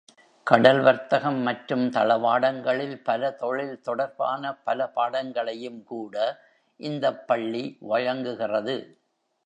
கடல் 0.47 0.79
வர்த்தகம் 0.79 1.37
மற்றும் 1.41 1.83
தளவாடங்களில் 1.89 3.03
பல 3.03 3.31
தொழில் 3.33 3.81
தொடர்பான 3.81 4.53
பல 4.63 4.91
பாடங்களையும்கூட 4.95 6.15
இந்தப் 6.79 7.27
பள்ளி 7.27 7.63
வழங்குகிறது. 7.83 8.77